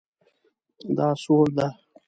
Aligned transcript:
دا 0.97 1.07
سوړ 1.23 1.45
ده 1.57 1.67